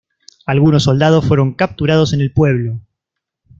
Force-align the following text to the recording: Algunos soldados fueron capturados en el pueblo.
Algunos 0.47 0.85
soldados 0.85 1.27
fueron 1.27 1.53
capturados 1.53 2.11
en 2.13 2.21
el 2.21 2.33
pueblo. 2.33 2.81